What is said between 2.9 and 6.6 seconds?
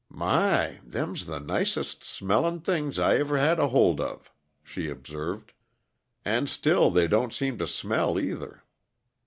I ever had a hold of," she observed. "And